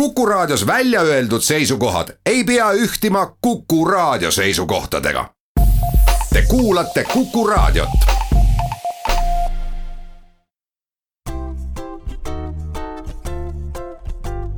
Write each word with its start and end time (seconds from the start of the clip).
Kuku 0.00 0.26
Raadios 0.26 0.66
välja 0.66 1.00
öeldud 1.00 1.40
seisukohad 1.40 2.08
ei 2.26 2.44
pea 2.44 2.72
ühtima 2.72 3.36
Kuku 3.40 3.84
Raadio 3.84 4.30
seisukohtadega. 4.30 5.30
Te 6.32 6.42
kuulate 6.48 7.04
Kuku 7.04 7.46
Raadiot. 7.46 7.88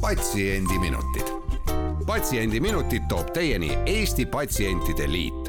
patsiendiminutid, 0.00 1.26
Patsiendiminutid 2.06 3.02
toob 3.08 3.30
teieni 3.30 3.78
Eesti 3.86 4.26
Patsientide 4.26 5.12
Liit. 5.12 5.48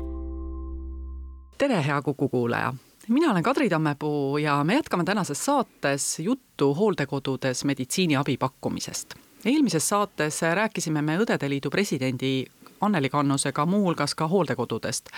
tere, 1.57 1.85
hea 1.85 2.01
Kuku 2.01 2.29
kuulaja 2.29 2.73
mina 3.09 3.31
olen 3.31 3.43
Kadri 3.43 3.69
Tammepuu 3.69 4.37
ja 4.37 4.63
me 4.63 4.73
jätkame 4.73 5.03
tänases 5.03 5.45
saates 5.45 6.19
juttu 6.19 6.75
hooldekodudes 6.75 7.65
meditsiiniabi 7.65 8.37
pakkumisest 8.37 9.28
eelmises 9.45 9.89
saates 9.89 10.41
rääkisime 10.41 11.01
me 11.01 11.17
Õdede 11.17 11.49
Liidu 11.49 11.69
presidendi 11.69 12.45
Anneli 12.81 13.09
Kannusega 13.09 13.65
muuhulgas 13.65 14.15
ka 14.15 14.27
hooldekodudest 14.27 15.09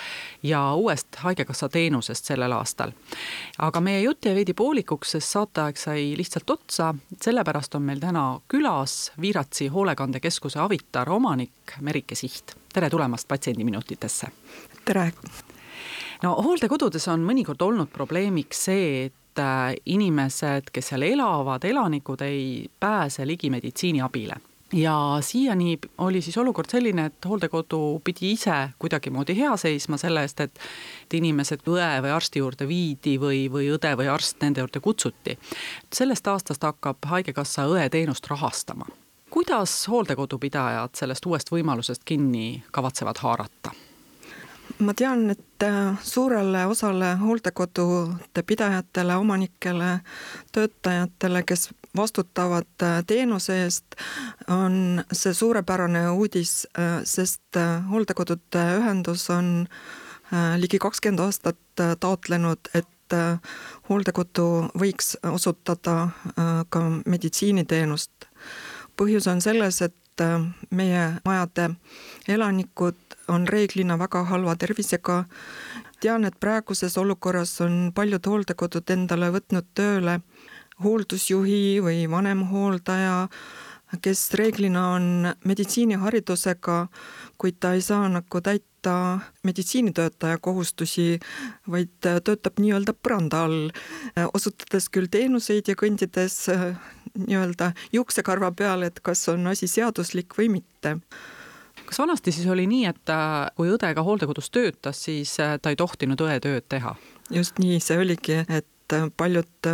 ja 0.44 0.74
uuest 0.74 1.16
Haigekassa 1.16 1.70
teenusest 1.70 2.26
sellel 2.26 2.52
aastal. 2.52 2.92
aga 3.58 3.82
meie 3.82 4.02
jutt 4.02 4.26
jäi 4.26 4.36
veidi 4.36 4.54
poolikuks, 4.54 5.12
sest 5.12 5.30
saateaeg 5.30 5.78
sai 5.78 6.14
lihtsalt 6.18 6.50
otsa, 6.50 6.94
sellepärast 7.22 7.76
on 7.76 7.82
meil 7.82 8.00
täna 8.00 8.42
külas 8.48 9.12
Viiratsi 9.22 9.68
hoolekandekeskuse 9.68 10.60
Avitar 10.60 11.10
omanik 11.10 11.78
Merike 11.82 12.16
Siht. 12.16 12.56
tere 12.74 12.90
tulemast 12.90 13.28
Patsiendiminutitesse! 13.28 14.28
tere! 14.86 15.12
no 16.24 16.34
hooldekodudes 16.34 17.08
on 17.08 17.26
mõnikord 17.26 17.62
olnud 17.62 17.90
probleemiks 17.94 18.66
see, 18.66 19.06
et 19.06 19.21
et 19.32 19.40
äh, 19.40 19.76
inimesed, 19.86 20.72
kes 20.74 20.92
seal 20.92 21.02
elavad, 21.08 21.64
elanikud 21.64 22.22
ei 22.22 22.70
pääse 22.80 23.28
ligi 23.28 23.50
meditsiiniabile 23.50 24.36
ja 24.74 25.18
siiani 25.22 25.80
oli 25.98 26.22
siis 26.22 26.38
olukord 26.38 26.70
selline, 26.70 27.06
et 27.06 27.26
hooldekodu 27.26 28.02
pidi 28.04 28.32
ise 28.32 28.70
kuidagimoodi 28.80 29.36
hea 29.38 29.58
seisma 29.58 29.98
selle 29.98 30.22
eest, 30.22 30.40
et 30.40 30.60
et 31.06 31.14
inimesed 31.20 31.66
õe 31.68 31.90
või 32.04 32.14
arsti 32.16 32.40
juurde 32.40 32.68
viidi 32.68 33.18
või, 33.20 33.46
või 33.52 33.68
õde 33.76 33.92
või 34.00 34.08
arst 34.08 34.40
nende 34.42 34.64
juurde 34.64 34.80
kutsuti. 34.80 35.38
sellest 35.94 36.28
aastast 36.28 36.64
hakkab 36.64 36.98
Haigekassa 37.06 37.68
õeteenust 37.68 38.28
rahastama. 38.28 38.86
kuidas 39.30 39.88
hooldekodupidajad 39.88 40.96
sellest 40.96 41.26
uuest 41.26 41.52
võimalusest 41.52 42.04
kinni 42.06 42.64
kavatsevad 42.72 43.18
haarata? 43.18 43.72
Ma 44.82 44.94
tean, 44.98 45.30
et 45.30 45.64
äh, 45.64 45.98
suurele 46.04 46.66
osale 46.66 47.16
hooldekodude 47.22 48.44
pidajatele, 48.46 49.16
omanikele, 49.16 50.00
töötajatele, 50.52 51.44
kes 51.44 51.70
vastutavad 51.98 52.84
äh, 52.84 53.02
teenuse 53.08 53.62
eest, 53.64 53.98
on 54.48 55.04
see 55.12 55.34
suurepärane 55.38 56.08
uudis, 56.10 56.66
äh, 56.80 57.02
sest 57.04 57.60
hooldekodude 57.90 58.66
ühendus 58.80 59.30
on 59.34 59.68
ligi 60.58 60.78
kakskümmend 60.80 61.20
aastat 61.20 61.82
taotlenud, 62.00 62.70
et 62.74 63.16
hooldekodu 63.90 64.46
võiks 64.80 65.18
osutada 65.28 65.96
ka 66.72 66.84
meditsiiniteenust. 67.04 68.30
põhjus 68.96 69.28
on 69.28 69.42
selles, 69.44 69.82
et 69.82 70.01
meie 70.72 71.04
majade 71.26 71.70
elanikud 72.28 72.98
on 73.28 73.48
reeglina 73.48 73.98
väga 74.00 74.24
halva 74.24 74.56
tervisega. 74.56 75.26
tean, 76.02 76.26
et 76.26 76.40
praeguses 76.40 76.98
olukorras 76.98 77.62
on 77.62 77.92
paljud 77.96 78.26
hooldekodud 78.26 78.90
endale 78.90 79.30
võtnud 79.32 79.68
tööle 79.74 80.20
hooldusjuhi 80.84 81.80
või 81.86 82.10
vanemhooldaja, 82.10 83.28
kes 84.02 84.22
reeglina 84.40 84.86
on 84.96 85.34
meditsiiniharidusega, 85.46 86.78
kuid 87.42 87.60
ta 87.60 87.74
ei 87.76 87.82
saa 87.82 88.08
nagu 88.10 88.42
täita 88.42 89.20
meditsiinitöötaja 89.44 90.38
kohustusi, 90.42 91.20
vaid 91.70 91.92
töötab 92.02 92.62
nii-öelda 92.62 92.96
põranda 92.96 93.44
all, 93.48 93.70
osutades 94.34 94.90
küll 94.90 95.12
teenuseid 95.12 95.68
ja 95.68 95.76
kõndides 95.78 96.40
nii-öelda 97.20 97.74
juuksekarva 97.94 98.54
peal, 98.56 98.88
et 98.88 99.04
kas 99.04 99.28
on 99.34 99.52
asi 99.52 99.68
seaduslik 99.68 100.38
või 100.38 100.50
mitte 100.60 100.98
kas 101.92 102.00
vanasti 102.00 102.32
siis 102.32 102.48
oli 102.48 102.68
nii, 102.68 102.86
et 102.88 103.12
äh, 103.12 103.50
kui 103.56 103.72
õde 103.72 103.90
ka 103.96 104.04
hooldekodus 104.06 104.50
töötas, 104.54 105.04
siis 105.04 105.34
äh, 105.44 105.58
ta 105.62 105.74
ei 105.74 105.80
tohtinud 105.80 106.22
õetööd 106.24 106.68
teha? 106.72 106.96
just 107.32 107.60
nii 107.64 107.80
see 107.80 108.00
oligi, 108.00 108.42
et 108.48 108.68
äh, 108.94 109.08
paljud 109.18 109.70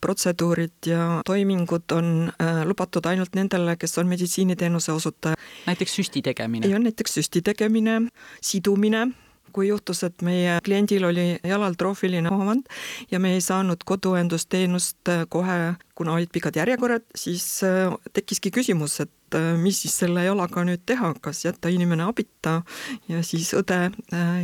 protseduurid 0.00 0.86
ja 0.86 1.20
toimingud 1.26 1.92
on 1.92 2.32
lubatud 2.64 3.06
ainult 3.06 3.34
nendele, 3.38 3.76
kes 3.76 3.98
on 3.98 4.08
meditsiiniteenuse 4.10 4.92
osutaja. 4.92 5.36
näiteks 5.66 5.94
süsti 5.94 6.22
tegemine? 6.22 6.66
ja 6.66 6.78
näiteks 6.78 7.14
süsti 7.14 7.42
tegemine, 7.42 8.00
sidumine 8.40 9.08
kui 9.54 9.68
juhtus, 9.68 10.02
et 10.06 10.22
meie 10.24 10.58
kliendil 10.64 11.06
oli 11.08 11.26
jalal 11.46 11.76
troofiline 11.78 12.30
omand 12.32 12.68
ja 13.10 13.20
me 13.22 13.34
ei 13.36 13.42
saanud 13.44 13.84
koduõendusteenust 13.88 15.12
äh, 15.12 15.24
kohe, 15.32 15.74
kuna 15.98 16.16
olid 16.16 16.32
pikad 16.32 16.56
järjekorrad, 16.58 17.04
siis 17.14 17.46
äh, 17.66 17.92
tekkiski 18.12 18.52
küsimus, 18.54 18.98
et 19.04 19.38
äh, 19.38 19.52
mis 19.60 19.82
siis 19.84 19.96
selle 20.02 20.24
jalaga 20.26 20.64
nüüd 20.66 20.84
teha, 20.88 21.12
kas 21.24 21.44
jätta 21.46 21.72
inimene 21.72 22.06
abita 22.08 22.60
ja 23.10 23.22
siis 23.26 23.52
õde 23.58 23.80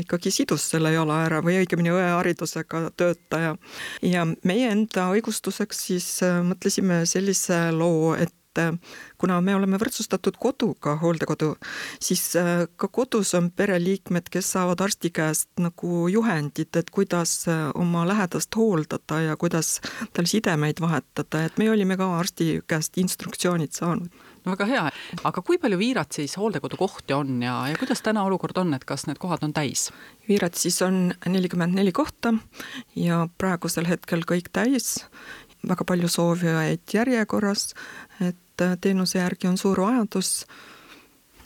ikkagi 0.03 0.33
sidus 0.35 0.69
selle 0.73 0.93
jala 0.95 1.23
ära 1.27 1.43
või 1.45 1.61
õigemini 1.63 1.93
õeharidusega 1.95 2.89
töötaja. 2.97 3.57
ja 4.03 4.27
meie 4.45 4.73
enda 4.73 5.11
õigustuseks 5.15 5.85
siis 5.91 6.09
mõtlesime 6.47 7.05
sellise 7.09 7.69
loo, 7.75 8.15
et 8.15 8.35
et 8.59 8.75
äh, 8.75 8.79
kuna 9.19 9.41
me 9.41 9.55
oleme 9.57 9.79
võrdsustatud 9.81 10.39
koduga, 10.41 10.97
hooldekodu, 11.03 11.55
siis 12.03 12.23
äh, 12.39 12.67
ka 12.77 12.91
kodus 12.93 13.35
on 13.39 13.51
pereliikmed, 13.51 14.29
kes 14.33 14.53
saavad 14.57 14.83
arsti 14.85 15.11
käest 15.15 15.49
nagu 15.63 16.07
juhendit, 16.13 16.75
et 16.77 16.91
kuidas 16.95 17.41
äh, 17.49 17.69
oma 17.79 18.07
lähedast 18.09 18.55
hooldada 18.57 19.23
ja 19.31 19.37
kuidas 19.37 19.79
tal 20.13 20.29
sidemeid 20.31 20.83
vahetada, 20.83 21.45
et 21.47 21.59
me 21.59 21.71
olime 21.71 21.99
ka 21.99 22.11
arsti 22.19 22.59
käest 22.67 22.99
instruktsioonid 22.99 23.75
saanud. 23.77 24.27
No 24.45 24.55
väga 24.55 24.69
hea, 24.71 24.83
aga 25.27 25.43
kui 25.45 25.59
palju 25.61 25.77
Viiratsis 25.81 26.37
hooldekodukohti 26.39 27.13
on 27.13 27.43
ja, 27.43 27.57
ja 27.69 27.79
kuidas 27.79 28.01
täna 28.07 28.23
olukord 28.25 28.57
on, 28.63 28.71
et 28.77 28.87
kas 28.89 29.09
need 29.09 29.19
kohad 29.21 29.43
on 29.45 29.53
täis? 29.53 29.89
Viiratsis 30.29 30.79
on 30.87 31.11
nelikümmend 31.27 31.75
neli 31.77 31.93
kohta 31.93 32.33
ja 32.97 33.25
praegusel 33.41 33.89
hetkel 33.91 34.23
kõik 34.29 34.53
täis 34.55 35.03
väga 35.69 35.85
palju 35.85 36.09
soovijaid 36.09 36.95
järjekorras, 36.95 37.73
et 38.21 38.63
äh, 38.63 38.77
teenuse 38.81 39.19
järgi 39.19 39.49
on 39.49 39.59
suur 39.59 39.81
vajadus. 39.81 40.47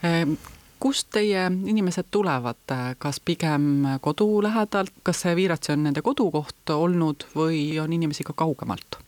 Ehm, 0.03 0.35
kust 0.83 1.13
teie 1.15 1.47
inimesed 1.47 2.11
tulevad, 2.11 2.75
kas 2.99 3.21
pigem 3.21 3.87
kodu 4.03 4.43
lähedalt, 4.43 4.91
kas 5.07 5.21
see 5.23 5.37
Viiratsi 5.39 5.73
on 5.77 5.85
nende 5.87 6.03
kodukoht 6.03 6.73
olnud 6.75 7.29
või 7.37 7.79
on 7.79 7.93
inimesi 7.93 8.27
ka 8.27 8.35
kaugemalt? 8.35 8.99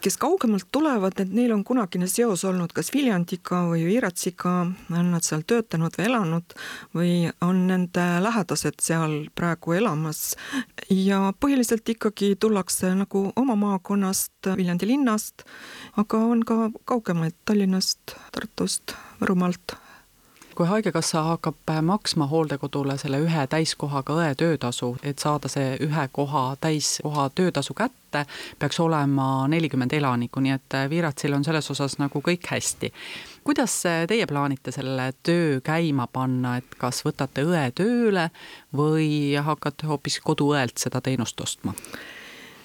Kes 0.00 0.16
kaugemalt 0.20 0.68
tulevad, 0.72 1.16
et 1.20 1.32
neil 1.32 1.52
on 1.54 1.64
kunagine 1.66 2.06
seos 2.10 2.44
olnud 2.48 2.72
kas 2.76 2.90
Viljandiga 2.94 3.64
või 3.70 3.84
Viiratsiga, 3.88 4.52
on 4.94 5.10
nad 5.12 5.26
seal 5.26 5.42
töötanud 5.48 5.96
või 5.98 6.06
elanud 6.06 6.56
või 6.96 7.12
on 7.44 7.64
nende 7.70 8.06
lähedased 8.24 8.80
seal 8.84 9.18
praegu 9.34 9.74
elamas. 9.78 10.36
ja 10.90 11.32
põhiliselt 11.40 11.88
ikkagi 11.88 12.34
tullakse 12.40 12.94
nagu 12.94 13.32
oma 13.36 13.58
maakonnast, 13.58 14.52
Viljandi 14.56 14.86
linnast, 14.86 15.44
aga 15.96 16.18
on 16.18 16.44
ka 16.44 16.70
kaugemaid 16.84 17.36
Tallinnast, 17.44 18.16
Tartust, 18.32 18.96
Võrumaalt 19.20 19.87
kui 20.58 20.66
Haigekassa 20.66 21.22
hakkab 21.22 21.70
maksma 21.82 22.26
hooldekodule 22.26 22.96
selle 22.98 23.20
ühe 23.22 23.42
täiskohaga 23.46 24.14
õe 24.18 24.30
töötasu, 24.34 24.88
et 25.06 25.22
saada 25.22 25.46
see 25.46 25.76
ühe 25.86 26.06
koha, 26.12 26.56
täiskoha 26.58 27.28
töötasu 27.30 27.76
kätte, 27.78 28.24
peaks 28.58 28.80
olema 28.82 29.46
nelikümmend 29.52 29.94
elanikku, 29.94 30.42
nii 30.42 30.56
et 30.56 30.76
Viiratsil 30.90 31.36
on 31.36 31.46
selles 31.46 31.70
osas 31.70 31.94
nagu 32.02 32.22
kõik 32.26 32.50
hästi. 32.50 32.90
kuidas 33.44 33.76
teie 34.10 34.26
plaanite 34.26 34.74
selle 34.74 35.12
töö 35.22 35.60
käima 35.62 36.08
panna, 36.12 36.56
et 36.56 36.74
kas 36.78 37.04
võtate 37.06 37.46
õe 37.46 37.70
tööle 37.70 38.30
või 38.74 39.38
hakkate 39.38 39.86
hoopis 39.86 40.18
koduõelt 40.24 40.78
seda 40.78 41.00
teenust 41.00 41.40
ostma? 41.40 41.74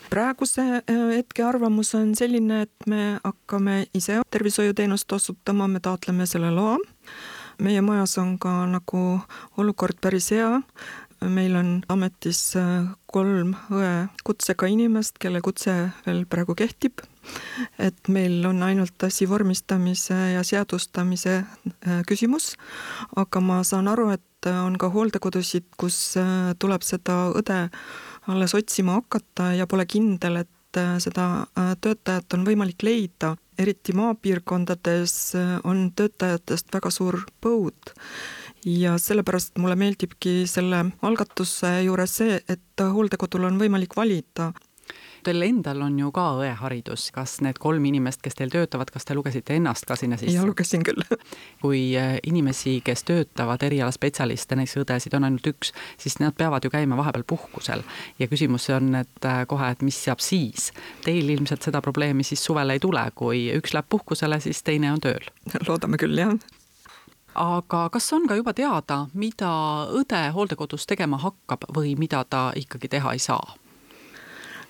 praeguse 0.10 0.62
äh, 0.62 1.06
hetke 1.14 1.46
arvamus 1.46 1.94
on 1.96 2.16
selline, 2.16 2.62
et 2.66 2.90
me 2.90 3.20
hakkame 3.24 3.86
ise 3.94 4.20
tervishoiuteenust 4.32 5.12
osutama, 5.12 5.68
me 5.68 5.80
taotleme 5.80 6.26
selle 6.26 6.52
loa 6.52 6.78
meie 7.62 7.82
majas 7.82 8.18
on 8.18 8.38
ka 8.42 8.64
nagu 8.70 9.22
olukord 9.58 10.00
päris 10.02 10.32
hea, 10.34 10.62
meil 11.30 11.56
on 11.56 11.70
ametis 11.92 12.56
äh, 12.60 12.86
kolm 13.12 13.54
õe 13.74 14.08
kutsega 14.26 14.68
inimest, 14.72 15.20
kelle 15.22 15.42
kutse 15.44 15.74
veel 16.06 16.24
praegu 16.30 16.56
kehtib, 16.58 17.04
et 17.80 18.10
meil 18.12 18.44
on 18.50 18.64
ainult 18.66 19.04
asi 19.06 19.28
vormistamise 19.30 20.18
ja 20.34 20.44
seadustamise 20.48 21.36
äh, 21.44 22.02
küsimus, 22.10 22.54
aga 23.16 23.44
ma 23.44 23.62
saan 23.68 23.92
aru, 23.92 24.10
et 24.16 24.50
on 24.50 24.76
ka 24.80 24.90
hooldekodusid, 24.92 25.70
kus 25.80 26.18
äh, 26.20 26.52
tuleb 26.60 26.84
seda 26.86 27.30
õde 27.38 27.66
alles 28.32 28.56
otsima 28.56 28.98
hakata 29.00 29.54
ja 29.58 29.68
pole 29.68 29.86
kindel, 29.88 30.44
et 30.44 30.50
seda 30.74 31.46
töötajat 31.86 32.34
on 32.34 32.48
võimalik 32.48 32.82
leida 32.82 33.36
eriti 33.58 33.96
maapiirkondades 33.98 35.16
on 35.64 35.90
töötajatest 35.96 36.74
väga 36.74 36.92
suur 36.94 37.20
põud. 37.44 37.94
Ja 38.66 38.96
sellepärast 39.02 39.58
mulle 39.60 39.76
meeldibki 39.76 40.44
selle 40.48 40.86
algatuse 41.04 41.82
juures 41.84 42.20
see, 42.22 42.38
et 42.48 42.84
hooldekodul 42.96 43.50
on 43.50 43.60
võimalik 43.60 43.98
valida 43.98 44.54
Teil 45.24 45.46
endal 45.46 45.82
on 45.86 45.96
ju 46.00 46.10
ka 46.16 46.26
õeharidus, 46.42 47.08
kas 47.16 47.38
need 47.46 47.60
kolm 47.62 47.86
inimest, 47.90 48.22
kes 48.24 48.36
teil 48.40 48.52
töötavad, 48.54 48.92
kas 48.94 49.08
te 49.08 49.16
lugesite 49.18 49.56
ennast 49.58 49.88
ka 49.90 49.98
sinna 50.00 50.18
sisse? 50.20 50.36
ja 50.36 50.46
lugesin 50.48 50.84
küll 50.86 51.04
kui 51.64 51.84
äh, 52.00 52.18
inimesi, 52.28 52.80
kes 52.86 53.06
töötavad 53.08 53.64
erialaspetsialiste, 53.64 54.58
näiteks 54.60 54.82
õdesid 54.84 55.18
on 55.18 55.28
ainult 55.30 55.48
üks, 55.54 55.74
siis 56.02 56.20
nad 56.24 56.36
peavad 56.38 56.66
ju 56.66 56.74
käima 56.74 56.98
vahepeal 57.00 57.26
puhkusel 57.28 57.86
ja 58.20 58.28
küsimus 58.32 58.68
on, 58.76 58.94
et 59.04 59.30
äh, 59.30 59.44
kohe, 59.48 59.72
et 59.72 59.86
mis 59.86 60.00
saab 60.06 60.24
siis. 60.24 60.72
Teil 61.06 61.30
ilmselt 61.30 61.64
seda 61.64 61.82
probleemi 61.82 62.26
siis 62.28 62.44
suvel 62.44 62.76
ei 62.76 62.84
tule, 62.84 63.06
kui 63.16 63.48
üks 63.56 63.76
läheb 63.76 63.90
puhkusele, 63.90 64.40
siis 64.44 64.64
teine 64.64 64.92
on 64.94 65.02
tööl 65.04 65.32
loodame 65.68 66.02
küll, 66.02 66.20
jah 66.20 66.36
aga 67.34 67.88
kas 67.90 68.12
on 68.14 68.28
ka 68.30 68.38
juba 68.38 68.54
teada, 68.54 69.08
mida 69.18 69.50
õde 69.90 70.22
hooldekodus 70.36 70.86
tegema 70.90 71.18
hakkab 71.22 71.66
või 71.76 71.96
mida 71.98 72.24
ta 72.30 72.52
ikkagi 72.58 72.92
teha 72.94 73.14
ei 73.18 73.22
saa? 73.22 73.56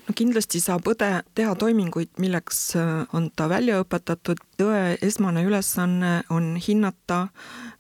No 0.08 0.16
kindlasti 0.18 0.62
saab 0.64 0.88
õde 0.92 1.10
teha 1.38 1.56
toiminguid, 1.60 2.12
milleks 2.22 2.76
äh, 2.80 2.94
on 3.16 3.30
ta 3.36 3.48
välja 3.52 3.80
õpetatud. 3.84 4.42
õe 4.64 4.98
esmane 5.02 5.44
ülesanne 5.44 6.14
on 6.30 6.54
hinnata 6.68 7.28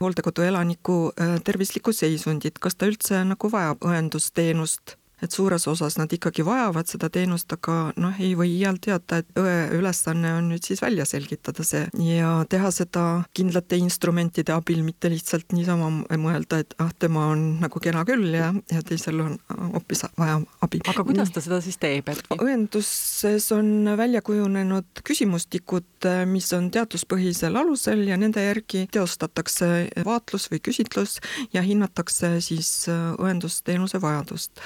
hooldekodu 0.01 0.47
elaniku 0.47 0.97
äh, 1.13 1.37
tervislikku 1.43 1.93
seisundit, 1.93 2.59
kas 2.59 2.75
ta 2.75 2.89
üldse 2.89 3.23
nagu 3.27 3.51
vajab 3.51 3.85
õendusteenust 3.87 4.97
et 5.23 5.31
suures 5.31 5.67
osas 5.67 5.97
nad 5.97 6.11
ikkagi 6.11 6.43
vajavad 6.45 6.89
seda 6.89 7.09
teenust, 7.13 7.51
aga 7.55 7.93
noh, 8.01 8.15
ei 8.19 8.33
või 8.37 8.51
iial 8.57 8.79
teada, 8.83 9.21
et 9.21 9.39
õe 9.39 9.55
ülesanne 9.77 10.35
on 10.39 10.49
nüüd 10.51 10.65
siis 10.67 10.81
välja 10.83 11.05
selgitada 11.07 11.63
see 11.67 11.85
ja 12.03 12.33
teha 12.49 12.71
seda 12.75 13.05
kindlate 13.35 13.79
instrumentide 13.79 14.53
abil, 14.55 14.83
mitte 14.85 15.11
lihtsalt 15.13 15.55
niisama 15.55 15.89
mõelda, 16.19 16.59
et 16.63 16.75
ah, 16.83 16.91
tema 16.99 17.29
on 17.31 17.45
nagu 17.63 17.81
kena 17.83 18.03
küll 18.07 18.33
ja, 18.35 18.51
ja 18.71 18.83
teisel 18.85 19.21
on 19.23 19.37
hoopis 19.73 20.05
vaja 20.19 20.39
abi. 20.65 20.81
aga 20.91 21.05
kuidas 21.07 21.31
ta 21.33 21.43
seda 21.43 21.61
siis 21.63 21.79
teeb, 21.81 22.11
et? 22.11 22.23
õenduses 22.35 23.47
on 23.55 23.93
välja 23.97 24.23
kujunenud 24.25 25.03
küsimustikud, 25.07 26.09
mis 26.29 26.49
on 26.55 26.69
teaduspõhisel 26.73 27.55
alusel 27.59 28.03
ja 28.09 28.19
nende 28.19 28.43
järgi 28.43 28.85
teostatakse 28.91 29.71
vaatlus 30.05 30.49
või 30.51 30.59
küsitlus 30.63 31.19
ja 31.55 31.63
hinnatakse 31.63 32.35
siis 32.43 32.73
õendusteenuse 32.91 34.01
vajadust 34.03 34.63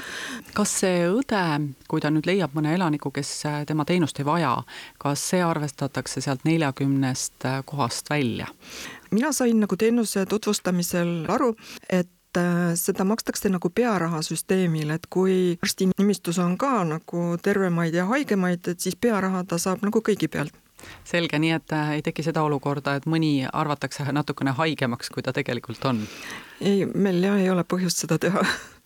kas 0.55 0.73
see 0.81 1.05
õde, 1.09 1.43
kui 1.89 2.01
ta 2.03 2.11
nüüd 2.13 2.27
leiab 2.29 2.55
mõne 2.57 2.73
elaniku, 2.75 3.11
kes 3.13 3.31
äh, 3.49 3.61
tema 3.69 3.85
teenust 3.87 4.19
ei 4.21 4.27
vaja, 4.27 4.53
kas 5.01 5.23
see 5.31 5.41
arvestatakse 5.43 6.21
sealt 6.23 6.45
neljakümnest 6.47 7.47
äh, 7.47 7.63
kohast 7.65 8.09
välja? 8.09 8.47
mina 9.11 9.31
sain 9.31 9.59
nagu 9.63 9.75
teenuse 9.79 10.25
tutvustamisel 10.27 11.29
aru, 11.31 11.53
et 11.89 12.37
äh, 12.37 12.75
seda 12.75 13.05
makstakse 13.07 13.49
nagu 13.53 13.69
pearahasüsteemil, 13.69 14.91
et 14.95 15.07
kui 15.09 15.57
arstinimistus 15.63 16.39
on 16.43 16.57
ka 16.57 16.83
nagu 16.87 17.25
tervemaid 17.41 17.95
ja 17.95 18.07
haigemaid, 18.11 18.67
et 18.67 18.79
siis 18.83 18.95
pearaha 18.99 19.45
ta 19.47 19.59
saab 19.61 19.85
nagu 19.87 20.03
kõigi 20.03 20.31
pealt 20.31 20.55
selge, 21.07 21.39
nii 21.41 21.51
et 21.55 21.73
ei 21.95 22.01
teki 22.05 22.21
seda 22.25 22.43
olukorda, 22.45 22.97
et 22.97 23.07
mõni 23.09 23.47
arvatakse 23.49 24.05
natukene 24.13 24.53
haigemaks, 24.57 25.09
kui 25.09 25.25
ta 25.25 25.33
tegelikult 25.33 25.85
on? 25.89 26.03
ei, 26.61 26.85
meil 26.85 27.21
jah 27.23 27.39
ei 27.41 27.49
ole 27.49 27.63
põhjust 27.65 28.05
seda 28.05 28.19
teha 28.21 28.43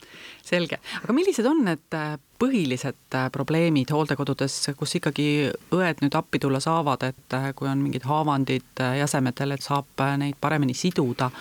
selge, 0.51 0.79
aga 1.01 1.15
millised 1.15 1.47
on 1.47 1.63
need 1.65 1.97
äh, 1.97 2.15
põhilised 2.41 3.17
äh, 3.17 3.27
probleemid 3.33 3.91
hooldekodudes, 3.93 4.57
kus 4.79 4.97
ikkagi 4.99 5.27
õed 5.75 6.03
nüüd 6.03 6.17
appi 6.17 6.41
tulla 6.41 6.61
saavad, 6.63 7.05
et 7.11 7.37
äh, 7.37 7.51
kui 7.57 7.69
on 7.71 7.83
mingid 7.83 8.07
haavandid 8.09 8.83
jäsemetel, 8.99 9.55
et 9.55 9.65
saab 9.65 10.05
neid 10.21 10.39
paremini 10.41 10.75
siduda. 10.77 11.31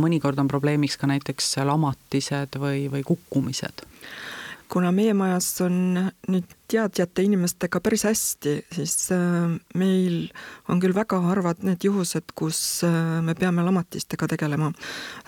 mõnikord 0.00 0.38
on 0.40 0.48
probleemiks 0.48 0.96
ka 1.00 1.08
näiteks 1.10 1.56
lamatised 1.64 2.60
või, 2.60 2.88
või 2.92 3.06
kukkumised 3.06 3.86
kuna 4.70 4.92
meie 4.94 5.14
majas 5.16 5.48
on 5.64 5.76
nüüd 6.30 6.52
teadjate 6.70 7.24
inimestega 7.26 7.80
päris 7.82 8.04
hästi, 8.06 8.52
siis 8.74 8.94
äh, 9.14 9.50
meil 9.78 10.28
on 10.70 10.80
küll 10.82 10.94
väga 10.94 11.18
harvad 11.24 11.64
need 11.66 11.82
juhused, 11.84 12.30
kus 12.38 12.60
äh, 12.86 13.18
me 13.26 13.34
peame 13.38 13.64
lamatistega 13.66 14.28
tegelema. 14.30 14.70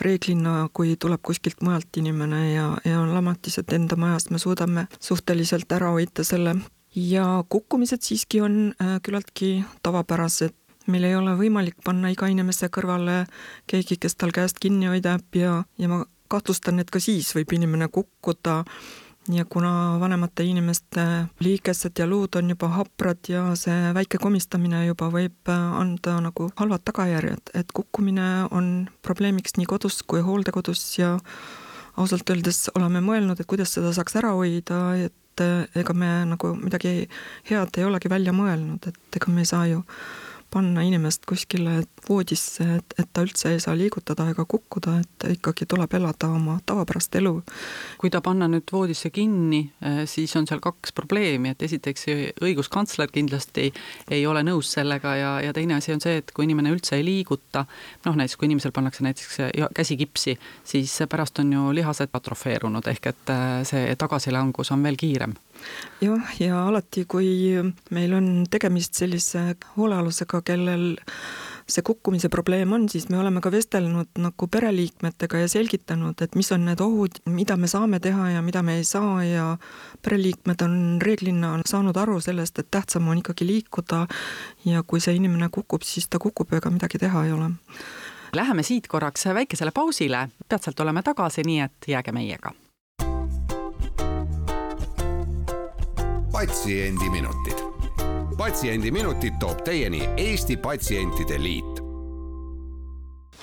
reeglina, 0.00 0.68
kui 0.72 0.94
tuleb 0.96 1.22
kuskilt 1.22 1.62
mujalt 1.62 1.98
inimene 1.98 2.42
ja, 2.52 2.68
ja 2.86 3.00
on 3.00 3.14
lamatised 3.14 3.72
enda 3.74 3.98
majas, 3.98 4.30
me 4.30 4.38
suudame 4.38 4.86
suhteliselt 5.00 5.72
ära 5.72 5.90
hoida 5.96 6.24
selle. 6.24 6.56
Ja 6.94 7.42
kukkumised 7.48 8.02
siiski 8.06 8.40
on 8.44 8.74
äh, 8.78 8.98
küllaltki 9.02 9.64
tavapärased. 9.82 10.54
Meil 10.90 11.06
ei 11.06 11.14
ole 11.14 11.34
võimalik 11.38 11.78
panna 11.84 12.10
iga 12.10 12.26
inimese 12.30 12.66
kõrvale 12.74 13.24
keegi, 13.70 13.98
kes 14.02 14.18
tal 14.18 14.34
käest 14.34 14.58
kinni 14.62 14.90
hoidab 14.90 15.38
ja, 15.38 15.62
ja 15.78 15.90
ma 15.90 16.02
kahtlustan, 16.32 16.80
et 16.82 16.90
ka 16.90 17.00
siis 17.02 17.30
võib 17.36 17.54
inimene 17.54 17.88
kukkuda 17.92 18.62
ja 19.28 19.44
kuna 19.44 20.00
vanemate 20.00 20.44
inimeste 20.44 21.02
liigesed 21.40 21.98
ja 21.98 22.06
luud 22.06 22.34
on 22.36 22.50
juba 22.50 22.68
haprad 22.74 23.28
ja 23.30 23.44
see 23.58 23.92
väike 23.94 24.18
komistamine 24.22 24.84
juba 24.86 25.08
võib 25.14 25.50
äh, 25.50 25.76
anda 25.78 26.18
nagu 26.24 26.48
halvad 26.58 26.82
tagajärjed, 26.88 27.52
et 27.54 27.70
kukkumine 27.74 28.48
on 28.50 28.72
probleemiks 29.06 29.56
nii 29.58 29.68
kodus 29.70 30.00
kui 30.02 30.24
hooldekodus 30.26 30.82
ja 30.98 31.14
ausalt 31.96 32.30
öeldes 32.34 32.66
oleme 32.74 33.02
mõelnud, 33.04 33.38
et 33.38 33.46
kuidas 33.48 33.74
seda 33.76 33.92
saaks 33.94 34.18
ära 34.18 34.34
hoida, 34.34 34.82
et 35.06 35.44
äh, 35.44 35.68
ega 35.78 35.94
me 35.94 36.10
nagu 36.32 36.54
midagi 36.58 37.06
head 37.50 37.78
ei 37.78 37.86
olegi 37.86 38.10
välja 38.10 38.34
mõelnud, 38.34 38.90
et 38.90 39.20
ega 39.20 39.30
me 39.30 39.46
ei 39.46 39.52
saa 39.52 39.68
ju 39.70 39.84
panna 40.52 40.82
inimest 40.84 41.24
kuskile 41.28 41.82
voodisse, 42.08 42.64
et, 42.78 42.94
et 43.00 43.08
ta 43.12 43.24
üldse 43.24 43.54
ei 43.54 43.60
saa 43.62 43.74
liigutada 43.78 44.26
ega 44.32 44.44
kukkuda, 44.48 44.98
et 45.00 45.26
ikkagi 45.36 45.66
tuleb 45.70 45.94
elada 45.96 46.28
oma 46.32 46.58
tavapärast 46.66 47.16
elu. 47.20 47.34
kui 47.98 48.10
ta 48.10 48.20
panna 48.24 48.48
nüüd 48.50 48.68
voodisse 48.72 49.10
kinni, 49.14 49.62
eh, 49.80 50.02
siis 50.10 50.34
on 50.36 50.46
seal 50.48 50.60
kaks 50.62 50.92
probleemi, 50.96 51.52
et 51.54 51.62
esiteks 51.62 52.06
õiguskantsler 52.42 53.12
kindlasti 53.12 53.70
ei 54.10 54.26
ole 54.26 54.42
nõus 54.46 54.72
sellega 54.76 55.14
ja, 55.16 55.32
ja 55.46 55.52
teine 55.56 55.78
asi 55.78 55.94
on 55.94 56.02
see, 56.04 56.18
et 56.22 56.32
kui 56.34 56.46
inimene 56.48 56.72
üldse 56.74 56.98
ei 56.98 57.06
liiguta, 57.06 57.64
noh 58.06 58.18
näiteks 58.18 58.36
kui 58.40 58.50
inimesel 58.50 58.74
pannakse 58.76 59.06
näiteks 59.06 59.40
käsi 59.74 59.96
kipsi, 60.00 60.36
siis 60.64 60.98
pärast 61.08 61.40
on 61.40 61.52
ju 61.52 61.70
lihased 61.80 62.12
atrofeerunud, 62.12 62.92
ehk 62.92 63.12
et 63.14 63.34
eh, 63.36 63.62
see 63.68 63.96
tagasilangus 63.98 64.74
on 64.74 64.84
veel 64.84 65.00
kiirem 65.00 65.36
jah, 66.00 66.34
ja 66.40 66.66
alati, 66.66 67.04
kui 67.04 67.56
meil 67.90 68.14
on 68.18 68.28
tegemist 68.50 68.98
sellise 68.98 69.52
hoolealusega, 69.76 70.42
kellel 70.46 70.92
see 71.72 71.82
kukkumise 71.86 72.28
probleem 72.28 72.72
on, 72.72 72.88
siis 72.88 73.08
me 73.08 73.18
oleme 73.18 73.40
ka 73.40 73.50
vestelnud 73.52 74.18
nagu 74.20 74.48
pereliikmetega 74.50 75.42
ja 75.44 75.48
selgitanud, 75.48 76.20
et 76.24 76.34
mis 76.38 76.50
on 76.52 76.66
need 76.66 76.80
ohud, 76.84 77.20
mida 77.30 77.56
me 77.56 77.70
saame 77.70 78.00
teha 78.02 78.30
ja 78.34 78.42
mida 78.42 78.62
me 78.62 78.76
ei 78.80 78.84
saa. 78.84 79.22
Ja 79.24 79.46
pereliikmed 80.02 80.64
on 80.66 80.76
reeglina 81.02 81.54
saanud 81.68 81.96
aru 81.96 82.20
sellest, 82.20 82.58
et 82.58 82.70
tähtsam 82.70 83.08
on 83.08 83.22
ikkagi 83.22 83.46
liikuda. 83.46 84.06
Ja 84.64 84.82
kui 84.82 85.00
see 85.00 85.14
inimene 85.18 85.48
kukub, 85.52 85.86
siis 85.86 86.08
ta 86.08 86.20
kukub, 86.22 86.52
ega 86.52 86.70
midagi 86.70 87.00
teha 87.02 87.26
ei 87.26 87.32
ole. 87.32 87.52
Läheme 88.36 88.64
siit 88.64 88.88
korraks 88.88 89.26
väikesele 89.28 89.70
pausile, 89.76 90.28
peatselt 90.48 90.80
oleme 90.80 91.02
tagasi, 91.04 91.44
nii 91.46 91.60
et 91.66 91.92
jääge 91.94 92.12
meiega 92.16 92.54
patsiendiminutid. 96.46 97.58
patsiendiminutid 98.36 99.32
toob 99.38 99.60
teieni 99.64 100.08
Eesti 100.16 100.56
Patsientide 100.56 101.42
Liit 101.42 101.82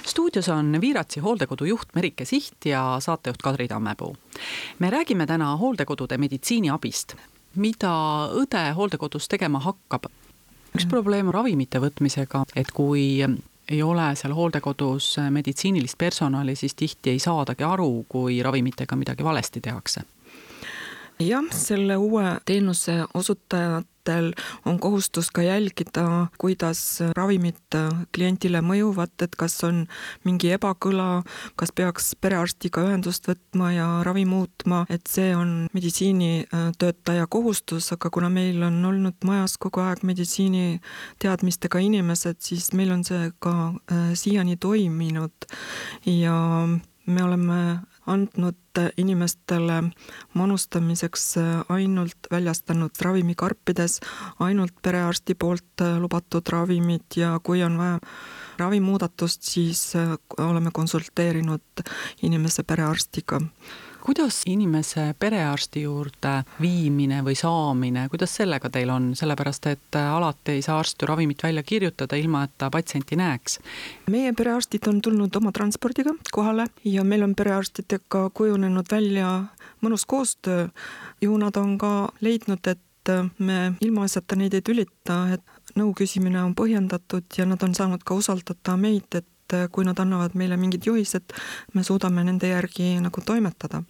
stuudios 0.05 0.49
on 0.49 0.77
Viiratsi 0.81 1.19
hooldekodu 1.19 1.65
juht 1.65 1.95
Merike 1.95 2.25
Siht 2.25 2.65
ja 2.65 2.97
saatejuht 2.99 3.41
Kadri 3.43 3.67
Tammepuu. 3.67 4.15
me 4.79 4.89
räägime 4.89 5.27
täna 5.27 5.55
hooldekodude 5.55 6.17
meditsiiniabist, 6.17 7.15
mida 7.55 7.93
õde 8.35 8.73
hooldekodus 8.75 9.27
tegema 9.27 9.59
hakkab. 9.59 10.03
üks 10.75 10.85
mm. 10.85 10.89
probleem 10.89 11.27
on 11.27 11.33
ravimite 11.33 11.79
võtmisega, 11.79 12.43
et 12.55 12.71
kui 12.71 13.23
ei 13.69 13.83
ole 13.83 14.15
seal 14.15 14.33
hooldekodus 14.33 15.15
meditsiinilist 15.29 15.97
personali, 15.97 16.55
siis 16.55 16.75
tihti 16.75 17.09
ei 17.09 17.19
saadagi 17.19 17.63
aru, 17.63 18.05
kui 18.09 18.43
ravimitega 18.43 18.95
midagi 18.95 19.23
valesti 19.23 19.61
tehakse 19.61 20.01
jah, 21.19 21.45
selle 21.51 21.97
uue 21.99 22.23
teenuse 22.47 22.93
osutajatel 23.13 24.31
on 24.65 24.79
kohustus 24.79 25.29
ka 25.31 25.43
jälgida, 25.43 26.27
kuidas 26.39 26.81
ravimid 27.15 27.75
kliendile 28.15 28.61
mõjuvad, 28.65 29.11
et 29.23 29.35
kas 29.39 29.57
on 29.67 29.83
mingi 30.23 30.53
ebakõla, 30.55 31.23
kas 31.59 31.73
peaks 31.75 32.13
perearstiga 32.21 32.85
ühendust 32.87 33.27
võtma 33.27 33.73
ja 33.75 33.87
ravi 34.07 34.23
muutma, 34.29 34.85
et 34.89 35.11
see 35.11 35.33
on 35.35 35.67
meditsiinitöötaja 35.75 37.27
kohustus, 37.27 37.91
aga 37.95 38.09
kuna 38.09 38.31
meil 38.33 38.63
on 38.63 38.79
olnud 38.85 39.19
majas 39.27 39.57
kogu 39.59 39.83
aeg 39.83 40.05
meditsiiniteadmistega 40.07 41.83
inimesed, 41.83 42.39
siis 42.39 42.71
meil 42.73 42.95
on 42.95 43.03
see 43.03 43.31
ka 43.43 43.55
äh, 43.91 44.11
siiani 44.15 44.55
toiminud. 44.57 45.51
Ja 46.07 46.39
me 47.09 47.23
oleme 47.23 47.61
andnud 48.09 48.81
inimestele 48.97 49.81
manustamiseks 50.33 51.25
ainult 51.69 52.29
väljastanud 52.31 53.01
ravimikarpides 53.01 53.99
ainult 54.45 54.75
perearsti 54.81 55.35
poolt 55.35 55.83
lubatud 55.99 56.49
ravimid 56.49 57.19
ja 57.19 57.35
kui 57.43 57.63
on 57.63 57.77
vaja 57.77 57.99
ravimuudatust, 58.59 59.43
siis 59.43 59.93
oleme 60.37 60.71
konsulteerinud 60.73 61.85
inimese 62.27 62.63
perearstiga 62.63 63.39
kuidas 64.01 64.41
inimese 64.45 65.13
perearsti 65.19 65.83
juurde 65.83 66.33
viimine 66.61 67.21
või 67.25 67.35
saamine, 67.37 68.07
kuidas 68.09 68.35
sellega 68.39 68.69
teil 68.69 68.89
on, 68.93 69.11
sellepärast 69.15 69.69
et 69.71 69.99
alati 69.99 70.57
ei 70.57 70.63
saa 70.65 70.79
arst 70.79 71.01
ju 71.01 71.09
ravimit 71.09 71.43
välja 71.43 71.63
kirjutada, 71.63 72.15
ilma 72.15 72.43
et 72.47 72.55
ta 72.57 72.69
patsienti 72.69 73.19
näeks? 73.19 73.59
meie 74.09 74.33
perearstid 74.33 74.87
on 74.87 75.01
tulnud 75.01 75.35
oma 75.35 75.51
transpordiga 75.51 76.13
kohale 76.31 76.67
ja 76.85 77.03
meil 77.03 77.23
on 77.23 77.35
perearstidega 77.35 78.29
kujunenud 78.33 78.91
välja 78.91 79.31
mõnus 79.81 80.05
koostöö. 80.07 80.67
ju 81.21 81.37
nad 81.37 81.57
on 81.57 81.77
ka 81.77 82.09
leidnud, 82.21 82.67
et 82.67 82.79
me 83.37 83.73
ilmaasjata 83.81 84.35
neid 84.35 84.53
ei 84.53 84.61
tülita, 84.61 85.33
et 85.33 85.75
nõu 85.75 85.93
küsimine 85.97 86.41
on 86.43 86.55
põhjendatud 86.55 87.25
ja 87.37 87.45
nad 87.45 87.63
on 87.63 87.75
saanud 87.75 88.03
ka 88.03 88.13
usaldada 88.13 88.77
meid, 88.77 89.07
et 89.15 89.27
et 89.49 89.57
äh, 89.57 89.69
kui 89.71 89.85
nad 89.85 89.99
annavad 89.99 90.35
meile 90.37 90.57
mingid 90.57 90.85
juhised, 90.85 91.33
me 91.73 91.83
suudame 91.83 92.23
nende 92.23 92.49
järgi 92.49 92.97
nagu 93.01 93.21
toimetada. 93.25 93.83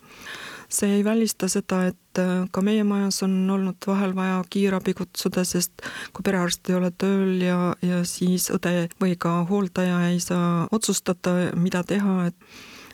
see 0.69 0.99
ei 0.99 1.03
välista 1.03 1.47
seda, 1.49 1.87
et 1.89 2.19
äh, 2.21 2.45
ka 2.51 2.61
meie 2.61 2.83
majas 2.83 3.23
on 3.25 3.49
olnud 3.49 3.81
vahel 3.87 4.13
vaja 4.15 4.43
kiirabi 4.49 4.93
kutsuda, 4.93 5.43
sest 5.43 5.81
kui 6.13 6.23
perearst 6.23 6.69
ei 6.69 6.75
ole 6.75 6.91
tööl 6.91 7.41
ja, 7.41 7.75
ja 7.81 8.03
siis 8.05 8.51
õde 8.53 8.89
või 9.01 9.15
ka 9.17 9.45
hooldaja 9.49 10.03
ei 10.11 10.19
saa 10.19 10.67
otsustada, 10.71 11.51
mida 11.55 11.83
teha, 11.83 12.27
et 12.29 12.37